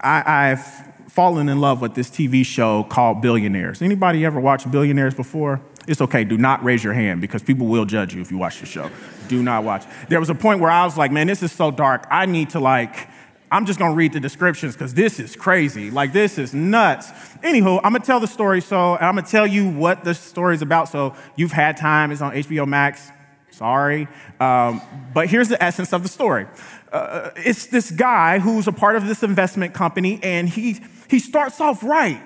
[0.00, 3.83] I, have fallen in love with this TV show called Billionaires.
[3.83, 5.61] Anybody ever watched Billionaires before?
[5.88, 6.22] It's okay.
[6.22, 8.88] Do not raise your hand because people will judge you if you watch the show.
[9.26, 9.85] Do not watch.
[10.09, 12.07] There was a point where I was like, man, this is so dark.
[12.09, 13.09] I need to like,
[13.50, 15.90] I'm just gonna read the descriptions because this is crazy.
[15.90, 17.11] Like, this is nuts.
[17.42, 18.61] Anywho, I'm gonna tell the story.
[18.61, 20.88] So, I'm gonna tell you what the story is about.
[20.88, 22.12] So, you've had time.
[22.12, 23.11] It's on HBO Max.
[23.50, 24.08] Sorry.
[24.38, 24.82] Um,
[25.14, 26.46] but here's the essence of the story.
[26.92, 31.61] Uh, it's this guy who's a part of this investment company, and he, he starts
[31.61, 32.22] off right.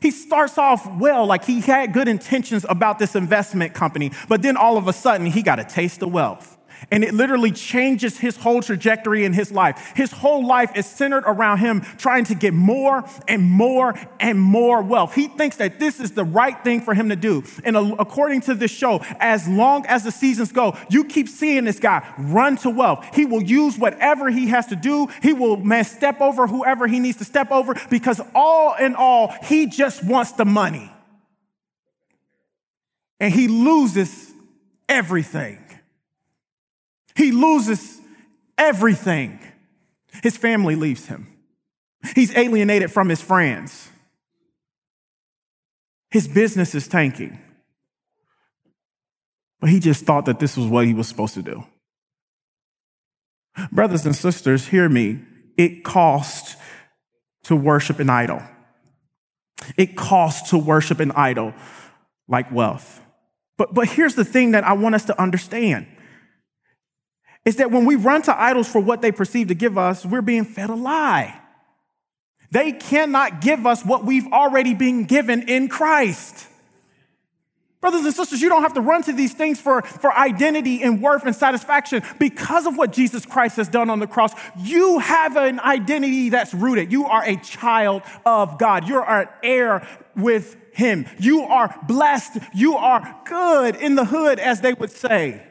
[0.00, 4.56] He starts off well, like he had good intentions about this investment company, but then
[4.56, 6.57] all of a sudden he got a taste of wealth.
[6.90, 9.92] And it literally changes his whole trajectory in his life.
[9.94, 14.82] His whole life is centered around him trying to get more and more and more
[14.82, 15.14] wealth.
[15.14, 17.44] He thinks that this is the right thing for him to do.
[17.64, 21.78] And according to this show, as long as the seasons go, you keep seeing this
[21.78, 23.06] guy run to wealth.
[23.14, 25.08] He will use whatever he has to do.
[25.22, 29.34] He will, man, step over whoever he needs to step over because all in all,
[29.44, 30.90] he just wants the money.
[33.20, 34.32] And he loses
[34.88, 35.58] everything.
[37.18, 38.00] He loses
[38.56, 39.40] everything.
[40.22, 41.26] His family leaves him.
[42.14, 43.90] He's alienated from his friends.
[46.12, 47.40] His business is tanking.
[49.60, 51.64] But he just thought that this was what he was supposed to do.
[53.72, 55.18] Brothers and sisters, hear me.
[55.56, 56.54] It costs
[57.42, 58.40] to worship an idol.
[59.76, 61.52] It costs to worship an idol
[62.28, 63.00] like wealth.
[63.56, 65.88] But, but here's the thing that I want us to understand
[67.48, 70.20] is that when we run to idols for what they perceive to give us, we're
[70.20, 71.40] being fed a lie.
[72.50, 76.46] They cannot give us what we've already been given in Christ.
[77.80, 81.00] Brothers and sisters, you don't have to run to these things for, for identity and
[81.00, 84.34] worth and satisfaction because of what Jesus Christ has done on the cross.
[84.58, 86.92] You have an identity that's rooted.
[86.92, 88.86] You are a child of God.
[88.86, 91.06] You're an heir with Him.
[91.18, 92.36] You are blessed.
[92.52, 95.48] You are good in the hood, as they would say.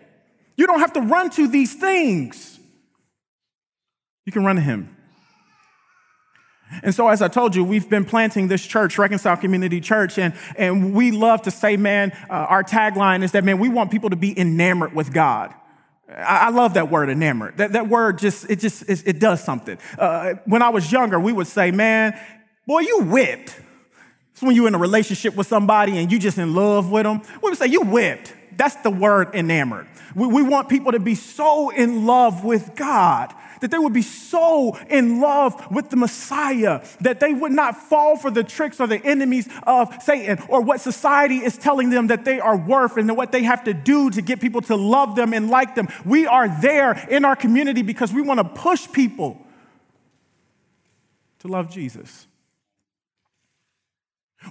[0.58, 2.60] You don't have to run to these things.
[4.26, 4.96] You can run to Him.
[6.84, 10.34] And so, as I told you, we've been planting this church, Reconcile Community Church, and,
[10.58, 14.10] and we love to say, man, uh, our tagline is that, man, we want people
[14.10, 15.54] to be enamored with God.
[16.10, 17.58] I, love that word, enamored.
[17.58, 19.78] That, that word just, it just, it, it does something.
[19.98, 22.18] Uh, when I was younger, we would say, man,
[22.66, 23.60] boy, you whipped.
[24.32, 27.22] It's when you're in a relationship with somebody and you just in love with them.
[27.42, 28.34] We would say, you whipped.
[28.58, 29.88] That's the word enamored.
[30.16, 34.02] We, we want people to be so in love with God that they would be
[34.02, 38.88] so in love with the Messiah that they would not fall for the tricks or
[38.88, 43.16] the enemies of Satan or what society is telling them that they are worth and
[43.16, 45.88] what they have to do to get people to love them and like them.
[46.06, 49.44] We are there in our community because we want to push people
[51.40, 52.28] to love Jesus.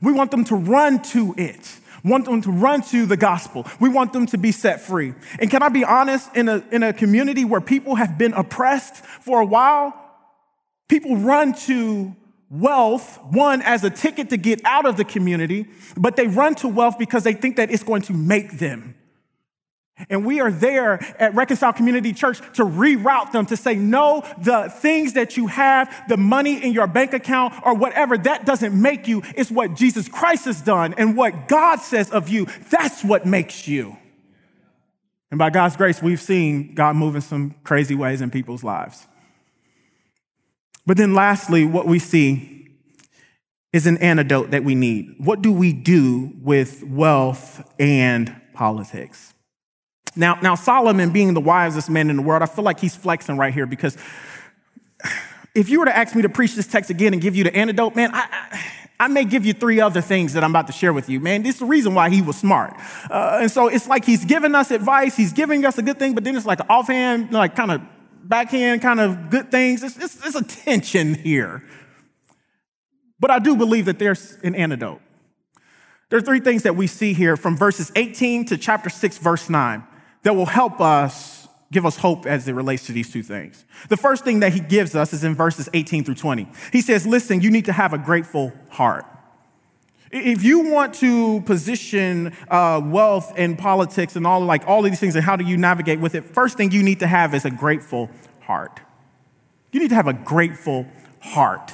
[0.03, 3.67] We want them to run to it want them to run to the gospel.
[3.81, 5.15] We want them to be set free.
[5.39, 9.05] And can I be honest, in a, in a community where people have been oppressed
[9.05, 9.95] for a while,
[10.89, 12.15] people run to
[12.49, 15.67] wealth, one, as a ticket to get out of the community,
[15.97, 18.95] but they run to wealth because they think that it's going to make them
[20.11, 24.69] And we are there at Reconcile Community Church to reroute them to say, no, the
[24.69, 29.09] things that you have, the money in your bank account or whatever, that doesn't make
[29.09, 29.23] you.
[29.37, 32.47] It's what Jesus Christ has done and what God says of you.
[32.71, 33.97] That's what makes you.
[35.31, 39.07] And by God's grace, we've seen God move in some crazy ways in people's lives.
[40.85, 42.69] But then lastly, what we see
[43.73, 45.15] is an antidote that we need.
[45.19, 49.35] What do we do with wealth and politics?
[50.17, 53.37] Now, now Solomon, being the wisest man in the world, I feel like he's flexing
[53.37, 53.97] right here because
[55.55, 57.55] if you were to ask me to preach this text again and give you the
[57.55, 58.65] antidote, man, I, I,
[59.01, 61.43] I may give you three other things that I'm about to share with you, man.
[61.43, 62.75] This is the reason why he was smart.
[63.11, 66.15] Uh, and so it's like he's giving us advice, he's giving us a good thing,
[66.15, 67.83] but then it's like offhand, like kind of
[68.25, 69.83] backhand kind of good things.
[69.83, 71.63] It's, it's, it's a tension here.
[73.21, 75.01] But I do believe that there's an antidote.
[76.09, 79.51] There are three things that we see here from verses 18 to chapter 6, verse
[79.51, 79.85] 9
[80.23, 83.65] that will help us give us hope as it relates to these two things.
[83.89, 86.49] The first thing that he gives us is in verses 18 through 20.
[86.73, 89.05] He says, Listen, you need to have a grateful heart.
[90.13, 95.01] If you want to position uh, wealth and politics and all like all of these
[95.01, 97.45] things and how do you navigate with it, first thing you need to have is
[97.45, 98.09] a grateful
[98.41, 98.81] heart.
[99.73, 100.87] You need to have a grateful
[101.21, 101.73] heart.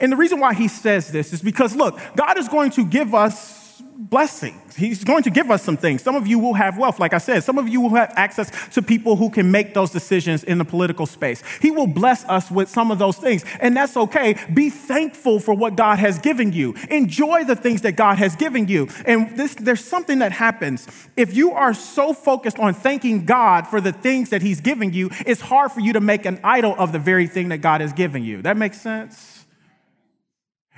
[0.00, 3.14] And the reason why he says this is because look, God is going to give
[3.14, 3.57] us
[3.98, 4.76] blessings.
[4.76, 6.02] He's going to give us some things.
[6.02, 7.42] Some of you will have wealth, like I said.
[7.42, 10.64] Some of you will have access to people who can make those decisions in the
[10.64, 11.42] political space.
[11.60, 14.36] He will bless us with some of those things, and that's okay.
[14.54, 16.76] Be thankful for what God has given you.
[16.90, 18.88] Enjoy the things that God has given you.
[19.04, 20.86] And this, there's something that happens.
[21.16, 25.10] If you are so focused on thanking God for the things that He's giving you,
[25.26, 27.92] it's hard for you to make an idol of the very thing that God has
[27.92, 28.42] given you.
[28.42, 29.37] That makes sense?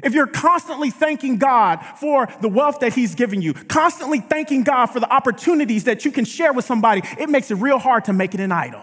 [0.02, 4.86] If you're constantly thanking God for the wealth that He's given you, constantly thanking God
[4.86, 8.12] for the opportunities that you can share with somebody, it makes it real hard to
[8.12, 8.82] make it an idol.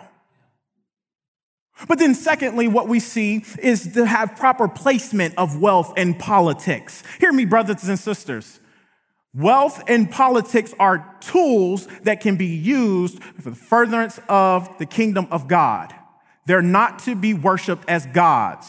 [1.87, 7.03] But then, secondly, what we see is to have proper placement of wealth and politics.
[7.19, 8.59] Hear me, brothers and sisters.
[9.33, 15.27] Wealth and politics are tools that can be used for the furtherance of the kingdom
[15.29, 15.93] of God.
[16.47, 18.67] They're not to be worshiped as gods.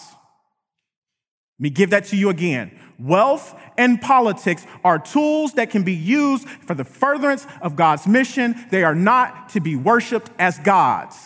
[1.59, 2.79] Let me give that to you again.
[3.01, 8.55] Wealth and politics are tools that can be used for the furtherance of God's mission.
[8.71, 11.17] They are not to be worshiped as gods.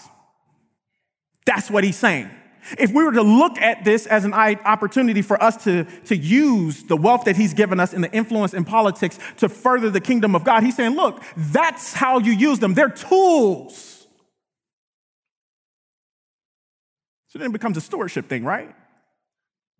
[1.45, 2.30] That's what he's saying.
[2.78, 6.85] If we were to look at this as an opportunity for us to, to use
[6.85, 10.35] the wealth that he's given us and the influence in politics to further the kingdom
[10.35, 12.74] of God, he's saying, look, that's how you use them.
[12.74, 14.07] They're tools.
[17.28, 18.74] So then it becomes a stewardship thing, right?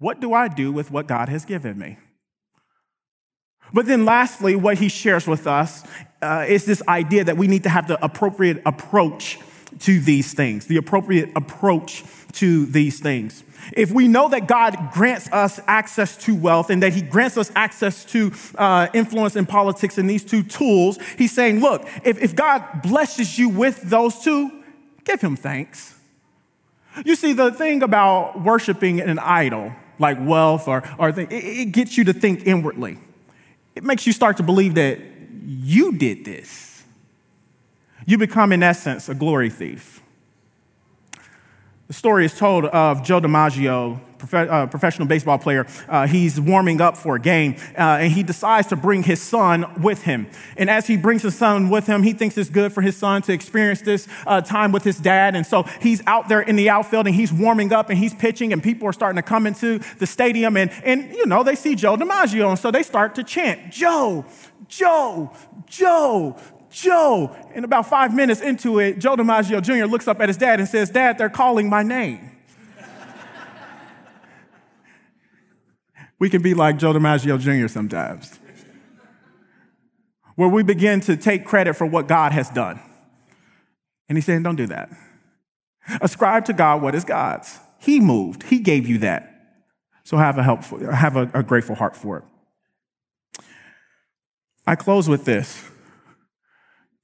[0.03, 1.97] What do I do with what God has given me?
[3.73, 5.85] But then, lastly, what he shares with us
[6.21, 9.39] uh, is this idea that we need to have the appropriate approach
[9.79, 13.45] to these things, the appropriate approach to these things.
[13.75, 17.53] If we know that God grants us access to wealth and that He grants us
[17.55, 22.35] access to uh, influence in politics and these two tools, He's saying, look, if, if
[22.35, 24.65] God blesses you with those two,
[25.05, 25.95] give Him thanks.
[27.05, 29.73] You see, the thing about worshiping an idol
[30.03, 32.99] like wealth or, or it, it gets you to think inwardly.
[33.75, 34.99] It makes you start to believe that
[35.47, 36.83] you did this.
[38.05, 40.02] You become, in essence, a glory thief.
[41.93, 45.67] The story is told of Joe DiMaggio, prof- uh, professional baseball player.
[45.87, 49.67] Uh, he's warming up for a game, uh, and he decides to bring his son
[49.83, 50.27] with him.
[50.57, 53.21] And as he brings his son with him, he thinks it's good for his son
[53.21, 55.37] to experience this uh, time with his dad.
[55.37, 58.55] And so he's out there in the outfield, and he's warming up, and he's pitching,
[58.55, 61.75] and people are starting to come into the stadium, and, and you know, they see
[61.75, 64.25] Joe DiMaggio, and so they start to chant, Joe,
[64.67, 65.31] Joe,
[65.67, 66.39] Joe,
[66.73, 67.37] Joe.
[67.55, 69.85] And about five minutes into it, Joe DiMaggio Jr.
[69.85, 72.31] looks up at his dad and says, Dad, they're calling my name.
[76.19, 77.69] we can be like Joe DiMaggio Jr.
[77.69, 78.39] sometimes,
[80.35, 82.81] where we begin to take credit for what God has done.
[84.09, 84.91] And he's saying, Don't do that.
[86.01, 87.59] Ascribe to God what is God's.
[87.79, 89.29] He moved, He gave you that.
[90.05, 93.45] So have a helpful, have a, a grateful heart for it.
[94.67, 95.72] I close with this.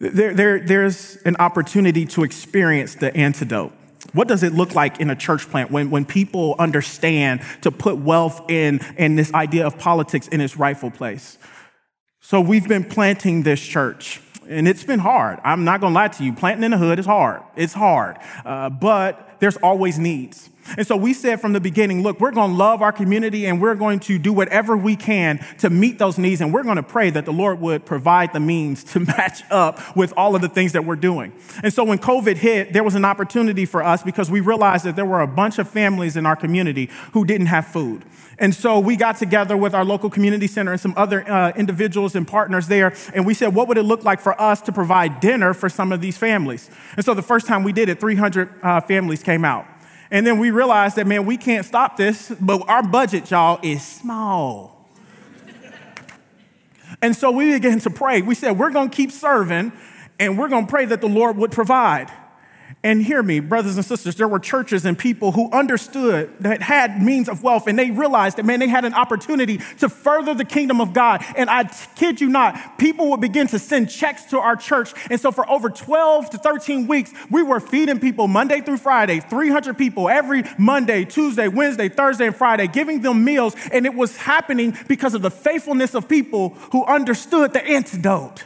[0.01, 3.73] There, there, there's an opportunity to experience the antidote.
[4.13, 7.99] What does it look like in a church plant when, when people understand to put
[7.99, 11.37] wealth in and this idea of politics in its rightful place?
[12.21, 14.21] So we've been planting this church.
[14.49, 15.41] And it's been hard.
[15.45, 16.33] I'm not gonna lie to you.
[16.33, 17.43] Planting in the hood is hard.
[17.55, 18.17] It's hard.
[18.45, 20.49] Uh, but there's always needs.
[20.77, 23.61] And so we said from the beginning, look, we're going to love our community and
[23.61, 26.41] we're going to do whatever we can to meet those needs.
[26.41, 29.97] And we're going to pray that the Lord would provide the means to match up
[29.97, 31.33] with all of the things that we're doing.
[31.63, 34.97] And so when COVID hit, there was an opportunity for us because we realized that
[34.97, 38.05] there were a bunch of families in our community who didn't have food.
[38.39, 42.15] And so we got together with our local community center and some other uh, individuals
[42.15, 42.95] and partners there.
[43.13, 45.91] And we said, what would it look like for us to provide dinner for some
[45.91, 46.71] of these families?
[46.97, 49.67] And so the first time we did it, 300 uh, families came out.
[50.11, 53.85] And then we realized that, man, we can't stop this, but our budget, y'all, is
[53.85, 54.89] small.
[57.03, 58.23] and so we began to pray.
[58.23, 59.73] We said, we're going to keep serving
[60.19, 62.11] and we're going to pray that the Lord would provide.
[62.85, 67.03] And hear me, brothers and sisters, there were churches and people who understood that had
[67.03, 70.45] means of wealth and they realized that, man, they had an opportunity to further the
[70.45, 71.25] kingdom of God.
[71.37, 71.65] And I
[71.97, 74.93] kid you not, people would begin to send checks to our church.
[75.11, 79.19] And so for over 12 to 13 weeks, we were feeding people Monday through Friday,
[79.19, 83.57] 300 people every Monday, Tuesday, Wednesday, Thursday, and Friday, giving them meals.
[83.73, 88.45] And it was happening because of the faithfulness of people who understood the antidote.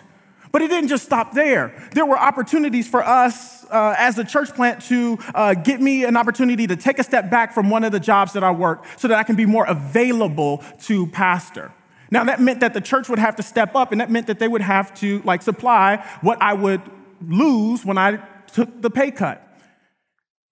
[0.53, 1.75] But it didn't just stop there.
[1.93, 6.17] There were opportunities for us uh, as a church plant to uh, get me an
[6.17, 9.09] opportunity to take a step back from one of the jobs that I work so
[9.09, 11.73] that I can be more available to pastor.
[12.11, 14.39] Now, that meant that the church would have to step up, and that meant that
[14.39, 16.83] they would have to like supply what I would
[17.27, 19.43] lose when I took the pay cut.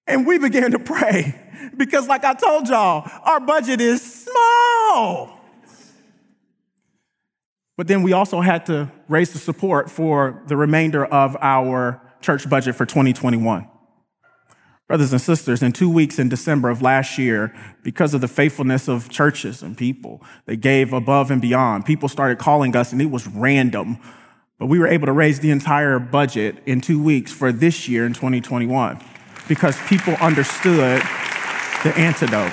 [0.07, 1.39] And we began to pray
[1.77, 5.40] because, like I told y'all, our budget is small.
[7.81, 12.47] But then we also had to raise the support for the remainder of our church
[12.47, 13.67] budget for 2021.
[14.87, 18.87] Brothers and sisters, in two weeks in December of last year, because of the faithfulness
[18.87, 21.87] of churches and people, they gave above and beyond.
[21.87, 23.97] People started calling us, and it was random.
[24.59, 28.05] But we were able to raise the entire budget in two weeks for this year
[28.05, 29.03] in 2021
[29.49, 31.01] because people understood
[31.83, 32.53] the antidote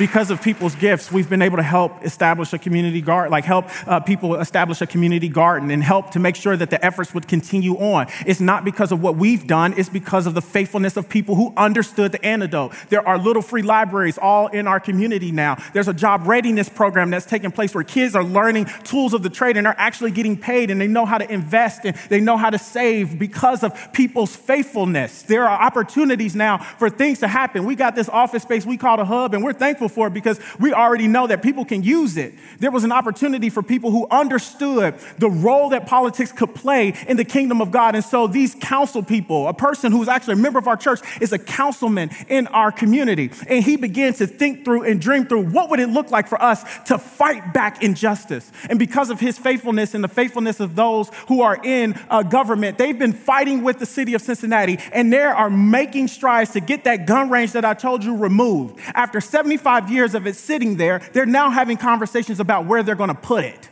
[0.00, 3.66] because of people's gifts, we've been able to help establish a community garden, like help
[3.86, 7.28] uh, people establish a community garden and help to make sure that the efforts would
[7.28, 8.06] continue on.
[8.24, 11.52] It's not because of what we've done, it's because of the faithfulness of people who
[11.54, 12.72] understood the antidote.
[12.88, 15.62] There are little free libraries all in our community now.
[15.74, 19.28] There's a job readiness program that's taking place where kids are learning tools of the
[19.28, 22.38] trade and are actually getting paid and they know how to invest and they know
[22.38, 25.20] how to save because of people's faithfulness.
[25.20, 27.66] There are opportunities now for things to happen.
[27.66, 30.40] We got this office space we call a hub and we're thankful for it because
[30.58, 32.34] we already know that people can use it.
[32.58, 37.16] There was an opportunity for people who understood the role that politics could play in
[37.16, 37.94] the kingdom of God.
[37.94, 41.32] And so these council people, a person who's actually a member of our church is
[41.32, 43.30] a councilman in our community.
[43.48, 46.40] And he began to think through and dream through what would it look like for
[46.42, 48.50] us to fight back injustice.
[48.68, 52.78] And because of his faithfulness and the faithfulness of those who are in uh, government,
[52.78, 56.84] they've been fighting with the city of Cincinnati and they are making strides to get
[56.84, 58.78] that gun range that I told you removed.
[58.94, 62.94] After 75 25 years of it sitting there, they're now having conversations about where they're
[62.94, 63.69] going to put it.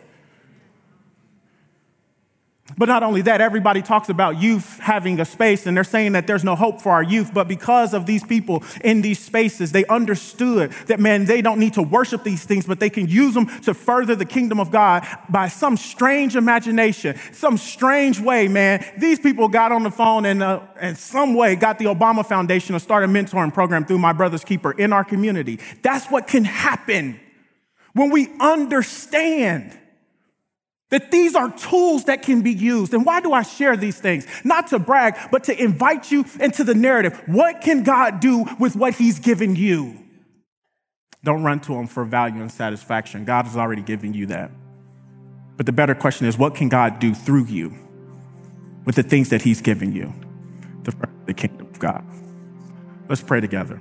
[2.77, 6.27] But not only that, everybody talks about youth having a space, and they're saying that
[6.27, 7.33] there's no hope for our youth.
[7.33, 11.75] But because of these people in these spaces, they understood that, man, they don't need
[11.75, 15.07] to worship these things, but they can use them to further the kingdom of God
[15.31, 18.85] by some strange imagination, some strange way, man.
[18.99, 22.75] These people got on the phone and, uh, in some way, got the Obama Foundation
[22.75, 25.59] to start a mentoring program through My Brother's Keeper in our community.
[25.83, 27.19] That's what can happen
[27.95, 29.77] when we understand
[30.91, 32.95] that these are tools that can be used.
[32.95, 34.27] And why do I share these things?
[34.45, 37.21] Not to brag, but to invite you into the narrative.
[37.27, 39.99] What can God do with what He's given you?
[41.25, 43.25] Don't run to Him for value and satisfaction.
[43.25, 44.51] God has already given you that.
[45.57, 47.75] But the better question is what can God do through you
[48.85, 50.13] with the things that He's given you?
[50.85, 50.95] The,
[51.27, 52.05] the kingdom of God.
[53.09, 53.81] Let's pray together.